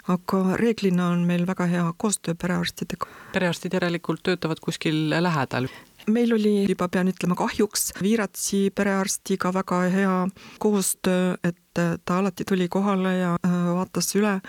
aga 0.07 0.55
reeglina 0.55 1.09
on 1.11 1.25
meil 1.27 1.45
väga 1.47 1.67
hea 1.67 1.91
koostöö 1.97 2.35
perearstidega. 2.35 3.11
perearstid 3.33 3.73
järelikult 3.73 4.23
töötavad 4.23 4.63
kuskil 4.63 5.09
lähedal? 5.09 5.67
Meil 6.07 6.33
oli 6.35 6.65
juba, 6.69 6.87
pean 6.91 7.09
ütlema 7.11 7.37
kahjuks, 7.39 7.91
Viiratsi 8.01 8.69
perearstiga 8.75 9.51
väga 9.55 9.81
hea 9.93 10.15
koostöö, 10.59 11.35
et 11.43 11.61
ta 11.75 12.17
alati 12.17 12.45
tuli 12.47 12.67
kohale 12.71 13.17
ja 13.17 13.35
äh, 13.45 13.54
vaatas 13.75 14.09
üle, 14.17 14.39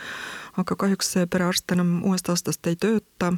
aga 0.56 0.76
kahjuks 0.78 1.12
see 1.14 1.26
perearst 1.30 1.72
enam 1.74 1.98
uuest 2.06 2.28
aastast 2.32 2.66
ei 2.70 2.76
tööta. 2.80 3.32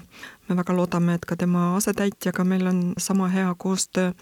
me 0.48 0.56
väga 0.56 0.72
loodame, 0.72 1.14
et 1.18 1.24
ka 1.28 1.36
tema 1.36 1.74
asetäitjaga 1.76 2.44
meil 2.44 2.66
on 2.66 2.78
sama 2.98 3.28
hea 3.28 3.54
koostöö. 3.58 4.12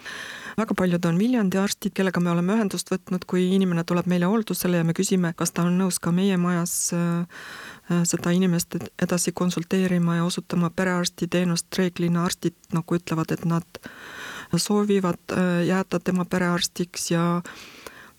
väga 0.57 0.75
paljud 0.75 1.05
on 1.05 1.19
Viljandi 1.19 1.59
arstid, 1.59 1.93
kellega 1.93 2.21
me 2.21 2.31
oleme 2.31 2.57
ühendust 2.57 2.91
võtnud, 2.91 3.27
kui 3.27 3.55
inimene 3.55 3.85
tuleb 3.85 4.07
meile 4.07 4.27
hooldusele 4.27 4.77
ja 4.77 4.85
me 4.85 4.93
küsime, 4.93 5.33
kas 5.37 5.53
ta 5.53 5.63
on 5.63 5.79
nõus 5.79 6.01
ka 6.01 6.13
meie 6.13 6.37
majas 6.37 6.93
äh, 6.93 7.27
äh, 7.91 8.05
seda 8.05 8.31
inimest 8.31 8.77
edasi 9.03 9.33
konsulteerima 9.33 10.17
ja 10.17 10.25
osutama 10.25 10.71
perearstiteenust, 10.71 11.67
reeglina 11.79 12.25
arstid 12.25 12.57
nagu 12.73 12.99
ütlevad, 12.99 13.33
et 13.33 13.45
nad 13.45 13.83
soovivad 14.57 15.35
jääda 15.67 15.99
tema 16.01 16.25
perearstiks 16.25 17.11
ja 17.11 17.43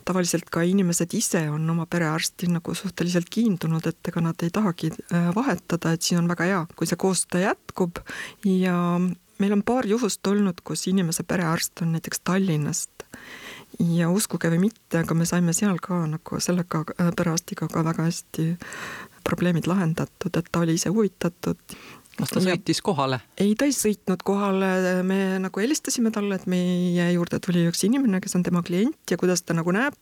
tavaliselt 0.07 0.49
ka 0.53 0.63
inimesed 0.65 1.13
ise 1.17 1.43
on 1.51 1.67
oma 1.73 1.85
perearsti 1.89 2.49
nagu 2.51 2.75
suhteliselt 2.75 3.29
kiindunud, 3.33 3.85
et 3.89 4.11
ega 4.11 4.23
nad 4.23 4.43
ei 4.45 4.53
tahagi 4.53 4.91
äh, 4.93 5.29
vahetada, 5.35 5.93
et 5.93 6.05
siin 6.05 6.21
on 6.21 6.29
väga 6.31 6.49
hea, 6.49 6.61
kui 6.75 6.89
see 6.89 6.99
koostöö 6.99 7.43
jätkub. 7.43 8.01
Ja 8.47 8.77
meil 9.39 9.57
on 9.57 9.65
paar 9.67 9.87
juhust 9.89 10.27
olnud, 10.27 10.63
kus 10.63 10.87
inimese 10.91 11.27
perearst 11.27 11.83
on 11.83 11.93
näiteks 11.95 12.23
Tallinnast. 12.23 13.07
Ja 13.83 14.07
uskuge 14.09 14.49
või 14.49 14.69
mitte, 14.69 15.03
aga 15.03 15.13
me 15.13 15.27
saime 15.29 15.53
seal 15.53 15.77
ka 15.83 15.99
nagu 16.09 16.41
sellega 16.41 16.85
äh, 16.95 17.11
perearstiga 17.15 17.67
ka 17.71 17.83
väga 17.85 18.07
hästi 18.07 18.53
probleemid 19.27 19.67
lahendatud, 19.67 20.31
et 20.31 20.51
ta 20.51 20.63
oli 20.63 20.77
ise 20.79 20.89
huvitatud 20.93 21.59
kas 22.17 22.33
ta 22.33 22.43
sõitis 22.43 22.81
kohale? 22.86 23.19
ei, 23.38 23.53
ta 23.59 23.67
ei 23.67 23.75
sõitnud 23.75 24.24
kohale, 24.27 24.71
me 25.07 25.19
nagu 25.43 25.63
helistasime 25.63 26.12
talle, 26.15 26.39
et 26.39 26.47
meie 26.50 27.12
juurde 27.13 27.39
tuli 27.43 27.65
üks 27.69 27.83
inimene, 27.88 28.21
kes 28.24 28.38
on 28.39 28.45
tema 28.47 28.63
klient 28.65 29.13
ja 29.13 29.19
kuidas 29.19 29.43
ta 29.45 29.55
nagu 29.57 29.74
näeb, 29.75 29.97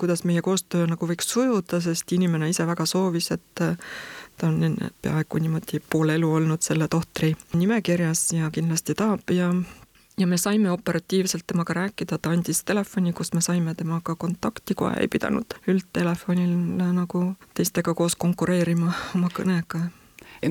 kuidas 0.00 0.24
meie 0.28 0.42
koostöö 0.44 0.88
nagu 0.90 1.08
võiks 1.08 1.28
sujuda, 1.32 1.82
sest 1.84 2.16
inimene 2.16 2.50
ise 2.52 2.66
väga 2.68 2.86
soovis, 2.88 3.30
et 3.34 3.52
ta 3.56 4.48
on 4.48 4.76
peaaegu 5.04 5.42
niimoodi 5.44 5.82
pool 5.90 6.14
elu 6.14 6.32
olnud 6.40 6.64
selle 6.64 6.88
tohtri 6.90 7.34
nimekirjas 7.54 8.32
ja 8.38 8.50
kindlasti 8.54 8.96
tahab 8.98 9.30
ja 9.30 9.52
ja 10.18 10.26
me 10.26 10.36
saime 10.36 10.70
operatiivselt 10.70 11.46
temaga 11.46 11.74
rääkida, 11.74 12.18
ta 12.18 12.30
andis 12.30 12.64
telefoni, 12.68 13.12
kus 13.12 13.32
me 13.32 13.40
saime 13.40 13.74
temaga 13.74 14.14
kontakti, 14.14 14.74
kohe 14.74 15.00
ei 15.00 15.08
pidanud 15.08 15.56
üldtelefonil 15.66 16.52
nagu 16.92 17.24
teistega 17.56 17.94
koos 17.96 18.16
konkureerima 18.16 18.92
oma 19.16 19.32
kõnega 19.32 19.86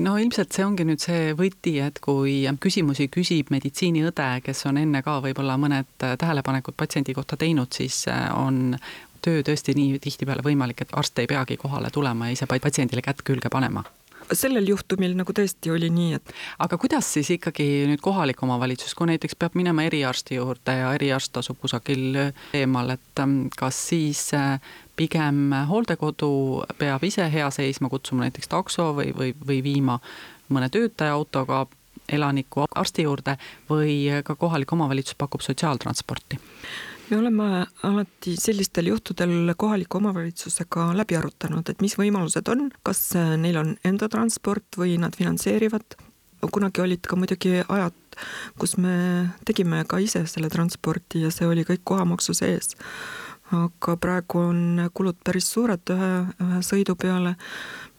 no 0.00 0.16
ilmselt 0.18 0.54
see 0.54 0.64
ongi 0.64 0.86
nüüd 0.88 1.02
see 1.02 1.32
võti, 1.38 1.76
et 1.84 2.00
kui 2.04 2.42
küsimusi 2.60 3.08
küsib 3.12 3.52
meditsiiniõde, 3.52 4.28
kes 4.46 4.66
on 4.70 4.80
enne 4.80 5.02
ka 5.04 5.18
võib-olla 5.24 5.58
mõned 5.60 5.90
tähelepanekud 6.00 6.76
patsiendi 6.78 7.14
kohta 7.16 7.36
teinud, 7.36 7.72
siis 7.74 8.06
äh, 8.08 8.28
on 8.36 8.76
töö 9.22 9.42
tõesti 9.46 9.76
nii 9.78 9.98
tihtipeale 10.02 10.44
võimalik, 10.44 10.82
et 10.82 10.94
arst 10.98 11.18
ei 11.22 11.30
peagi 11.30 11.58
kohale 11.60 11.92
tulema 11.94 12.30
ja 12.30 12.38
ise 12.38 12.48
patsiendile 12.50 13.04
kätt 13.04 13.22
külge 13.26 13.52
panema 13.52 13.84
sellel 14.32 14.68
juhtumil 14.68 15.16
nagu 15.18 15.34
tõesti 15.34 15.72
oli 15.74 15.90
nii, 15.92 16.18
et. 16.18 16.32
aga 16.62 16.78
kuidas 16.80 17.08
siis 17.16 17.30
ikkagi 17.36 17.66
nüüd 17.90 18.02
kohalik 18.04 18.42
omavalitsus, 18.42 18.94
kui 18.98 19.10
näiteks 19.10 19.36
peab 19.38 19.56
minema 19.58 19.86
eriarsti 19.88 20.38
juurde 20.38 20.76
ja 20.78 20.92
eriarst 20.96 21.36
asub 21.40 21.58
kusagil 21.62 22.18
eemal, 22.56 22.94
et 22.96 23.22
ähm, 23.22 23.46
kas 23.56 23.78
siis 23.90 24.28
äh, 24.38 24.56
pigem 24.96 25.52
hooldekodu 25.68 26.32
peab 26.78 27.04
ise 27.04 27.26
hea 27.32 27.50
seisma, 27.54 27.90
kutsuma 27.92 28.26
näiteks 28.26 28.50
takso 28.52 28.92
või, 28.96 29.12
või, 29.16 29.34
või 29.46 29.62
viima 29.64 29.98
mõne 30.52 30.68
töötaja 30.72 31.16
autoga 31.16 31.66
elaniku 32.12 32.66
arsti 32.74 33.06
juurde 33.06 33.36
või 33.70 34.22
ka 34.24 34.36
kohalik 34.36 34.72
omavalitsus 34.72 35.16
pakub 35.18 35.44
sotsiaaltransporti? 35.44 36.38
Me 37.12 37.18
oleme 37.18 37.66
alati 37.82 38.32
sellistel 38.40 38.86
juhtudel 38.88 39.52
kohaliku 39.56 39.98
omavalitsusega 39.98 40.86
läbi 40.96 41.18
arutanud, 41.18 41.68
et 41.68 41.82
mis 41.84 41.92
võimalused 41.98 42.48
on, 42.48 42.70
kas 42.86 43.02
neil 43.36 43.58
on 43.60 43.74
enda 43.84 44.08
transport 44.08 44.80
või 44.80 44.96
nad 45.00 45.16
finantseerivad. 45.16 45.98
kunagi 46.50 46.80
olid 46.80 47.04
ka 47.06 47.16
muidugi 47.16 47.60
ajad, 47.68 47.98
kus 48.58 48.76
me 48.76 48.94
tegime 49.44 49.84
ka 49.84 50.00
ise 50.00 50.24
selle 50.26 50.48
transporti 50.48 51.20
ja 51.22 51.30
see 51.30 51.46
oli 51.46 51.64
kõik 51.68 51.84
kohamaksu 51.84 52.34
sees 52.34 52.74
aga 53.52 53.96
praegu 54.00 54.40
on 54.40 54.88
kulud 54.94 55.18
päris 55.24 55.50
suured 55.52 55.92
ühe, 55.92 56.10
ühe 56.40 56.60
sõidu 56.64 56.96
peale. 56.96 57.36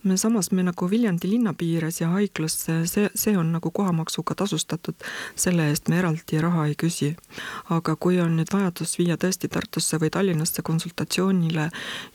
Me 0.04 0.18
samas, 0.18 0.52
me 0.52 0.64
nagu 0.64 0.88
Viljandi 0.90 1.30
linna 1.30 1.54
piires 1.58 2.02
ja 2.02 2.10
haiglas, 2.14 2.58
see, 2.66 3.10
see 3.16 3.38
on 3.38 3.52
nagu 3.56 3.72
kohamaksuga 3.72 4.36
tasustatud, 4.36 4.96
selle 5.36 5.70
eest 5.72 5.90
me 5.92 6.00
eraldi 6.02 6.42
raha 6.44 6.68
ei 6.70 6.76
küsi. 6.80 7.14
aga 7.70 7.96
kui 7.96 8.20
on 8.22 8.36
nüüd 8.38 8.52
vajadus 8.54 8.98
viia 9.00 9.18
tõesti 9.18 9.50
Tartusse 9.52 10.00
või 10.02 10.12
Tallinnasse 10.14 10.62
konsultatsioonile 10.62 11.70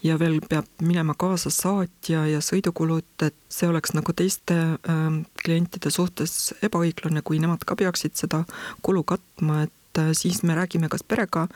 ja 0.04 0.18
veel 0.18 0.40
peab 0.48 0.66
minema 0.82 1.14
kaasa 1.18 1.50
saatja 1.50 2.26
ja 2.26 2.40
sõidukulud, 2.44 3.08
et 3.22 3.36
see 3.48 3.68
oleks 3.68 3.94
nagu 3.96 4.12
teiste 4.12 4.58
äh, 4.58 5.08
klientide 5.42 5.90
suhtes 5.90 6.54
ebaõiglane, 6.62 7.22
kui 7.22 7.40
nemad 7.40 7.64
ka 7.64 7.76
peaksid 7.76 8.16
seda 8.20 8.44
kulu 8.82 9.04
katma, 9.08 9.64
et 9.64 9.72
et 9.98 10.04
äh, 10.04 10.12
siis 10.12 10.42
me 10.42 10.54
räägime 10.54 10.88
kas 10.88 11.02
perega, 11.02 11.46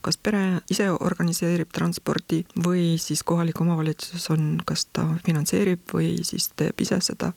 kas 0.00 0.16
pere 0.16 0.60
ise 0.70 0.90
organiseerib 0.90 1.70
transpordi 1.74 2.44
või 2.64 2.98
siis 2.98 3.22
kohalik 3.26 3.60
omavalitsus 3.60 4.30
on, 4.30 4.60
kas 4.66 4.86
ta 4.92 5.06
finantseerib 5.26 5.94
või 5.94 6.18
siis 6.22 6.50
teeb 6.56 6.80
ise 6.80 7.00
seda. 7.00 7.32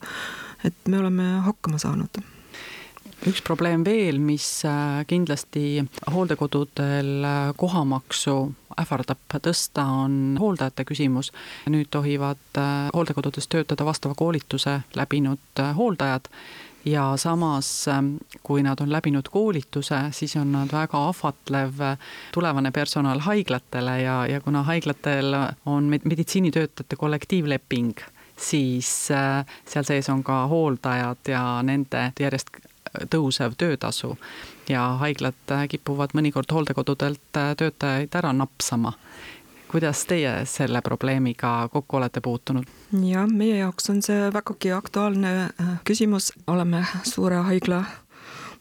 et 0.63 0.75
me 0.87 0.99
oleme 0.99 1.41
hakkama 1.45 1.79
saanud 1.81 2.21
üks 3.27 3.41
probleem 3.45 3.83
veel, 3.85 4.17
mis 4.19 4.63
äh, 4.65 5.03
kindlasti 5.07 5.83
hooldekodudel 6.13 7.23
äh, 7.25 7.53
kohamaksu 7.57 8.53
ähvardab 8.81 9.37
tõsta, 9.43 9.83
on 10.05 10.37
hooldajate 10.39 10.85
küsimus. 10.85 11.31
nüüd 11.69 11.89
tohivad 11.91 12.59
hooldekodudes 12.93 13.47
töötada 13.47 13.85
vastava 13.85 14.15
koolituse 14.15 14.81
läbinud 14.95 15.61
hooldajad 15.75 16.29
ja 16.85 17.17
samas, 17.17 17.87
ähm, 17.87 18.15
kui 18.43 18.63
nad 18.63 18.79
on 18.81 18.91
läbinud 18.91 19.29
koolituse, 19.31 19.99
siis 20.11 20.35
on 20.35 20.51
nad 20.51 20.71
väga 20.71 21.07
ahvatlev 21.07 21.81
äh, 21.81 21.97
tulevane 22.33 22.71
personal 22.71 23.19
haiglatele 23.19 24.01
ja, 24.01 24.25
ja 24.27 24.41
kuna 24.41 24.63
haiglatel 24.63 25.35
on 25.65 25.83
meditsiinitöötajate 25.83 26.95
kollektiivleping, 26.95 27.93
siis 28.37 29.11
äh, 29.11 29.45
seal 29.65 29.83
sees 29.83 30.09
on 30.09 30.23
ka 30.23 30.47
hooldajad 30.47 31.29
ja 31.29 31.43
nende 31.63 32.11
järjest 32.19 32.49
tõusev 33.13 33.53
töötasu. 33.57 34.17
Ja 34.69 34.87
haiglad 35.01 35.51
äh, 35.51 35.67
kipuvad 35.69 36.15
mõnikord 36.17 36.51
hooldekodudelt 36.51 37.41
töötajaid 37.57 38.15
ära 38.15 38.33
napsama 38.33 38.93
kuidas 39.71 40.03
teie 40.05 40.31
selle 40.49 40.81
probleemiga 40.83 41.69
kokku 41.71 41.97
olete 41.97 42.21
puutunud? 42.21 42.67
jah, 42.91 43.27
meie 43.27 43.57
jaoks 43.61 43.89
on 43.93 44.01
see 44.03 44.29
vägagi 44.33 44.73
aktuaalne 44.75 45.33
äh, 45.47 45.73
küsimus, 45.87 46.31
oleme 46.51 46.83
suure 47.07 47.39
haigla 47.47 47.83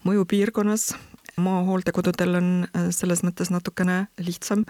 mõjupiirkonnas 0.06 0.92
maahooldekodudel 1.40 2.38
on 2.38 2.52
äh, 2.68 2.88
selles 2.94 3.24
mõttes 3.26 3.50
natukene 3.50 4.04
lihtsam. 4.22 4.64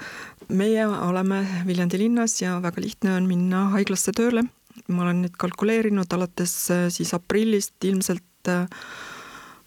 meie 0.49 0.87
oleme 0.87 1.43
Viljandi 1.67 2.01
linnas 2.01 2.41
ja 2.41 2.57
väga 2.63 2.81
lihtne 2.87 3.15
on 3.19 3.29
minna 3.29 3.67
haiglasse 3.77 4.17
tööle 4.17 4.47
ma 4.89 5.05
olen 5.05 5.25
nüüd 5.27 5.37
kalkuleerinud, 5.39 6.09
alates 6.17 6.55
siis 6.95 7.13
aprillist 7.15 7.85
ilmselt 7.85 8.49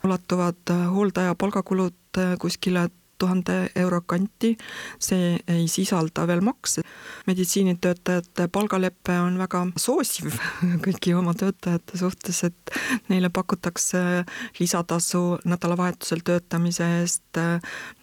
ulatuvad 0.03 0.71
hooldaja 0.91 1.35
palgakulud 1.39 2.21
kuskile 2.41 2.87
tuhande 3.23 3.57
euro 3.75 4.01
kanti. 4.05 4.55
see 4.99 5.39
ei 5.47 5.67
sisalda 5.67 6.27
veel 6.27 6.41
makse. 6.41 6.81
meditsiinitöötajate 7.27 8.47
palgalepe 8.51 9.15
on 9.19 9.37
väga 9.39 9.65
soosiv 9.77 10.35
kõigi 10.85 11.15
oma 11.17 11.33
töötajate 11.33 11.97
suhtes, 11.97 12.43
et 12.43 12.77
neile 13.09 13.29
pakutakse 13.29 14.23
lisatasu 14.59 15.39
nädalavahetusel 15.45 16.23
töötamise 16.25 16.87
eest. 16.99 17.39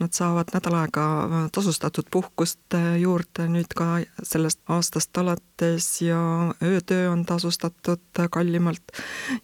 Nad 0.01 0.13
saavad 0.17 0.53
nädal 0.55 0.77
aega 0.81 1.05
tasustatud 1.53 2.09
puhkust 2.11 2.77
juurde 2.99 3.47
nüüd 3.49 3.75
ka 3.77 4.01
sellest 4.23 4.61
aastast 4.69 5.19
alates 5.19 5.91
ja 6.03 6.21
öötöö 6.63 7.11
on 7.13 7.25
tasustatud 7.27 8.25
kallimalt 8.31 8.97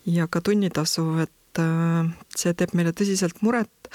ja 0.06 0.26
ka 0.30 0.40
tunnitasu, 0.40 1.06
et 1.26 1.62
see 2.36 2.54
teeb 2.54 2.74
meile 2.76 2.92
tõsiselt 2.96 3.42
muret 3.42 3.92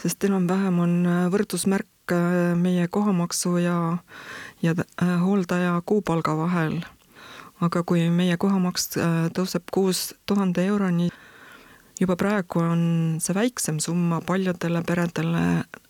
sest 0.00 0.24
enam-vähem 0.24 0.78
on 0.80 0.94
äh, 1.04 1.24
võrdusmärk 1.32 2.14
äh, 2.14 2.54
meie 2.56 2.88
kohamaksu 2.88 3.58
ja, 3.60 3.76
ja 4.64 4.74
äh, 4.74 5.16
hooldaja 5.20 5.80
kuupalga 5.86 6.36
vahel. 6.38 6.80
aga 7.60 7.82
kui 7.84 8.06
meie 8.08 8.38
kohamaks 8.40 8.94
tõuseb 9.36 9.66
kuus 9.68 10.14
tuhande 10.24 10.62
euroni, 10.64 11.10
juba 12.00 12.14
praegu 12.16 12.62
on 12.64 12.84
see 13.20 13.34
väiksem 13.36 13.82
summa 13.84 14.22
paljudele 14.24 14.80
peredele 14.88 15.42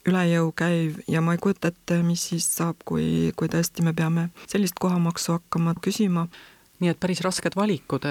üle 0.02 0.24
jõu 0.32 0.50
käiv 0.50 0.98
ja 1.06 1.22
ma 1.22 1.36
ei 1.36 1.38
kujuta 1.38 1.70
ette, 1.70 2.00
mis 2.02 2.24
siis 2.32 2.48
saab, 2.56 2.82
kui, 2.82 3.30
kui 3.38 3.46
tõesti 3.46 3.86
me 3.86 3.94
peame 3.94 4.32
sellist 4.50 4.82
kohamaksu 4.82 5.36
hakkama 5.36 5.76
küsima 5.78 6.26
nii 6.80 6.90
et 6.92 7.00
päris 7.00 7.20
rasked 7.24 7.56
valikud, 7.56 8.06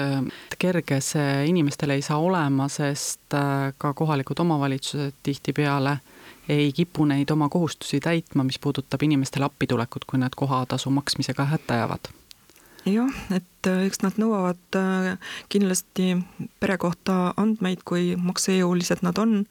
kerge 0.58 1.00
see 1.02 1.46
inimestele 1.50 1.96
ei 1.98 2.04
saa 2.06 2.18
olema, 2.22 2.68
sest 2.70 3.34
äh, 3.34 3.72
ka 3.78 3.92
kohalikud 3.98 4.38
omavalitsused 4.44 5.18
tihtipeale 5.26 5.98
ei 6.50 6.72
kipu 6.74 7.04
neid 7.06 7.30
oma 7.30 7.48
kohustusi 7.48 8.00
täitma, 8.00 8.44
mis 8.46 8.58
puudutab 8.58 9.02
inimestele 9.06 9.46
appitulekut, 9.46 10.06
kui 10.06 10.18
nad 10.18 10.34
kohatasu 10.36 10.90
maksmisega 10.90 11.46
hätta 11.50 11.82
jäävad. 11.82 12.10
Jah, 12.86 13.22
et 13.34 13.68
äh, 13.68 13.84
eks 13.86 14.04
nad 14.06 14.18
nõuavad 14.20 14.78
äh, 14.78 15.32
kindlasti 15.52 16.14
pere 16.62 16.78
kohta 16.80 17.34
andmeid, 17.36 17.84
kui 17.84 18.14
maksejõulised 18.16 19.02
nad 19.06 19.18
on 19.20 19.42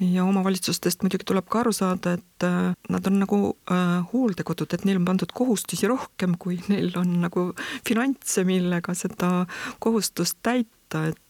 ja 0.00 0.24
omavalitsustest 0.24 1.02
muidugi 1.02 1.26
tuleb 1.28 1.48
ka 1.50 1.60
aru 1.62 1.72
saada, 1.76 2.14
et 2.18 2.46
äh, 2.46 2.72
nad 2.90 3.06
on 3.06 3.18
nagu 3.22 3.40
äh, 3.70 3.98
hooldekodud, 4.12 4.74
et 4.74 4.86
neil 4.88 5.00
on 5.00 5.08
pandud 5.08 5.34
kohustusi 5.34 5.88
rohkem, 5.90 6.36
kui 6.38 6.58
neil 6.68 6.92
on 6.98 7.20
nagu 7.24 7.50
finantse, 7.86 8.44
millega 8.48 8.94
seda 8.98 9.44
kohustust 9.82 10.40
täita, 10.42 11.06
et 11.12 11.20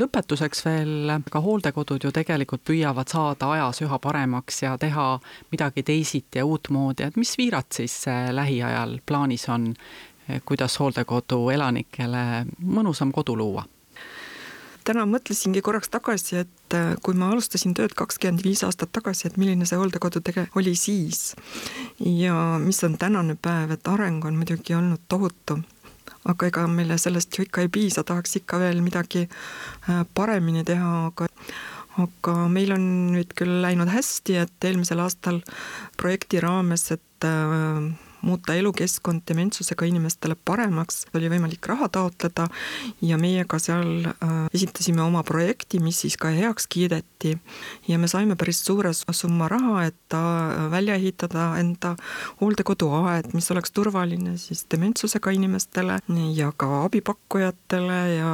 lõpetuseks 0.00 0.64
veel, 0.66 1.12
ka 1.30 1.42
hooldekodud 1.42 2.06
ju 2.06 2.14
tegelikult 2.14 2.64
püüavad 2.66 3.10
saada 3.10 3.52
ajas 3.54 3.84
üha 3.84 3.98
paremaks 4.02 4.64
ja 4.64 4.74
teha 4.78 5.06
midagi 5.52 5.84
teisiti 5.86 6.42
ja 6.42 6.46
uutmoodi, 6.48 7.06
et 7.06 7.20
mis 7.20 7.36
viirad 7.38 7.70
siis 7.74 8.02
äh, 8.10 8.30
lähiajal 8.34 8.98
plaanis 9.06 9.48
on, 9.52 9.72
kuidas 10.48 10.78
hooldekodu 10.80 11.50
elanikele 11.52 12.46
mõnusam 12.64 13.10
kodu 13.12 13.36
luua? 13.36 13.66
Täna 14.84 15.04
mõtlesingi 15.08 15.62
korraks 15.64 15.90
tagasi, 15.92 16.42
et 16.44 16.76
äh, 16.76 16.94
kui 17.02 17.16
ma 17.18 17.30
alustasin 17.32 17.74
tööd 17.76 17.94
kakskümmend 17.96 18.44
viis 18.44 18.64
aastat 18.66 18.92
tagasi, 18.94 19.28
et 19.28 19.38
milline 19.40 19.66
see 19.68 19.78
hooldekodu 19.80 20.22
tege-, 20.24 20.48
oli 20.58 20.74
siis. 20.78 21.34
ja 22.00 22.58
mis 22.62 22.82
on 22.84 22.98
tänane 23.00 23.36
päev, 23.40 23.74
et 23.74 23.88
areng 23.88 24.24
on 24.24 24.36
muidugi 24.40 24.76
olnud 24.76 25.02
tohutu. 25.08 25.60
aga 26.24 26.46
ega 26.48 26.66
meile 26.68 26.96
sellest 26.98 27.36
ju 27.36 27.44
ikka 27.44 27.64
ei 27.64 27.68
piisa, 27.68 28.04
tahaks 28.04 28.36
ikka 28.40 28.58
veel 28.58 28.80
midagi 28.80 29.26
äh, 29.28 30.04
paremini 30.14 30.64
teha, 30.64 30.96
aga 31.06 31.28
aga 31.98 32.32
meil 32.50 32.72
on 32.74 32.86
nüüd 33.14 33.36
küll 33.38 33.60
läinud 33.62 33.88
hästi, 33.92 34.40
et 34.42 34.66
eelmisel 34.66 34.98
aastal 35.04 35.40
projekti 36.00 36.40
raames, 36.42 36.90
et 36.90 37.28
äh, 37.28 37.92
muuta 38.24 38.56
elukeskkond 38.58 39.24
dementsusega 39.28 39.86
inimestele 39.88 40.36
paremaks, 40.44 41.04
oli 41.14 41.30
võimalik 41.32 41.66
raha 41.70 41.88
taotleda 41.92 42.48
ja 43.04 43.18
meie 43.20 43.44
ka 43.48 43.60
seal 43.62 44.08
äh, 44.10 44.34
esitasime 44.54 45.04
oma 45.04 45.22
projekti, 45.26 45.80
mis 45.84 46.00
siis 46.04 46.16
ka 46.20 46.32
heaks 46.34 46.66
kiideti. 46.66 47.36
ja 47.88 47.98
me 47.98 48.08
saime 48.08 48.36
päris 48.36 48.64
suure 48.64 48.92
summa 48.94 49.48
raha, 49.48 49.84
et 49.88 50.16
välja 50.70 50.94
ehitada 50.94 51.54
enda 51.60 51.94
hooldekoduaed, 52.40 53.32
mis 53.34 53.50
oleks 53.50 53.72
turvaline 53.74 54.36
siis 54.38 54.66
dementsusega 54.70 55.30
inimestele 55.34 55.98
ja 56.34 56.52
ka 56.56 56.84
abipakkujatele 56.84 58.00
ja 58.14 58.32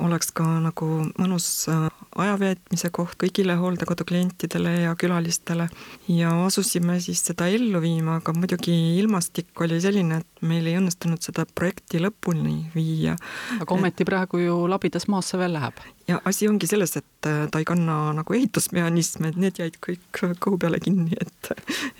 oleks 0.00 0.32
ka 0.36 0.44
nagu 0.64 0.88
mõnus 1.18 1.46
äh, 1.68 1.88
aja 2.22 2.36
veetmise 2.40 2.90
koht 2.94 3.16
kõigile 3.20 3.56
hooldekodu 3.60 4.06
klientidele 4.08 4.74
ja 4.86 4.94
külalistele. 4.98 5.68
ja 6.08 6.32
asusime 6.46 7.00
siis 7.00 7.24
seda 7.26 7.48
ellu 7.48 7.80
viima, 7.80 8.20
aga 8.20 8.32
muidugi 8.36 8.74
ilmastik 8.98 9.60
oli 9.60 9.80
selline, 9.80 10.22
et 10.22 10.31
meil 10.42 10.66
ei 10.66 10.76
õnnestunud 10.78 11.22
seda 11.22 11.44
projekti 11.54 12.00
lõpuni 12.02 12.56
viia. 12.74 13.16
aga 13.60 13.74
ometi 13.74 14.06
praegu 14.08 14.40
ju 14.42 14.56
labidas 14.70 15.08
maasse 15.12 15.38
veel 15.40 15.54
läheb? 15.56 15.80
ja 16.08 16.20
asi 16.28 16.48
ongi 16.48 16.66
selles, 16.66 16.96
et 16.98 17.28
äh, 17.30 17.46
ta 17.50 17.62
ei 17.62 17.66
kanna 17.68 18.12
nagu 18.16 18.34
ehitusmehhanisme, 18.36 19.30
et 19.30 19.40
need 19.40 19.60
jäid 19.62 19.78
kõik 19.86 20.22
kõhu 20.42 20.58
peale 20.60 20.80
kinni, 20.82 21.16
et 21.20 21.52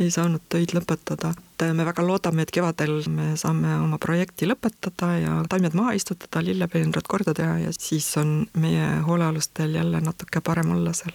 ei 0.02 0.10
saanud 0.10 0.42
töid 0.52 0.74
lõpetada. 0.76 1.32
et 1.36 1.66
äh, 1.66 1.74
me 1.74 1.86
väga 1.88 2.04
loodame, 2.06 2.42
et 2.42 2.54
kevadel 2.54 3.02
me 3.08 3.32
saame 3.40 3.76
oma 3.80 3.98
projekti 4.02 4.48
lõpetada 4.50 5.12
ja 5.22 5.36
taimed 5.48 5.76
maha 5.78 5.96
istutada, 5.98 6.44
lillepeenrad 6.44 7.08
korda 7.08 7.34
teha 7.34 7.58
ja 7.66 7.74
siis 7.78 8.10
on 8.20 8.46
meie 8.54 8.88
hoolealustel 9.06 9.78
jälle 9.80 10.00
natuke 10.00 10.40
parem 10.40 10.74
olla 10.76 10.92
seal 10.96 11.14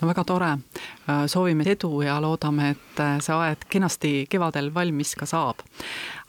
no 0.00 0.08
väga 0.08 0.24
tore, 0.24 0.50
äh, 0.50 1.24
soovime 1.26 1.64
edu 1.66 2.02
ja 2.02 2.20
loodame, 2.22 2.70
et 2.74 3.00
äh, 3.00 3.18
see 3.20 3.34
aed 3.34 3.66
kenasti 3.70 4.12
kevadel 4.30 4.72
valmis 4.74 5.14
ka 5.16 5.26
saab. 5.26 5.62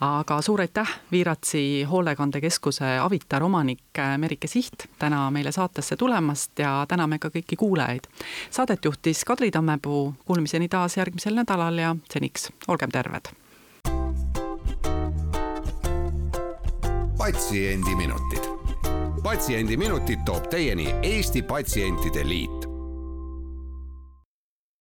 aga 0.01 0.41
suur 0.41 0.61
aitäh, 0.61 0.89
Viiratsi 1.11 1.83
hoolekandekeskuse 1.89 2.97
Avitar 2.99 3.43
omanik 3.43 3.99
äh, 3.99 4.17
Merike 4.17 4.47
Siht 4.47 4.87
täna 4.99 5.31
meile 5.31 5.51
saatesse 5.51 5.97
tulemast 5.97 6.59
ja 6.59 6.85
täname 6.87 7.19
ka 7.19 7.29
kõiki 7.29 7.55
kuulajaid. 7.55 8.07
Saadet 8.51 8.85
juhtis 8.85 9.25
Kadri 9.25 9.51
Tammepuu, 9.51 10.13
kuulmiseni 10.25 10.69
taas 10.69 10.97
järgmisel 10.97 11.35
nädalal 11.35 11.77
ja 11.77 11.95
seniks 12.11 12.51
olgem 12.67 12.91
terved. 12.91 13.31
patsiendiminutid 17.17 18.55
patsiendiminutid 19.25 20.19
toob 20.25 20.45
teieni 20.49 20.85
Eesti 21.01 21.41
Patsientide 21.41 22.27
Liit 22.27 22.64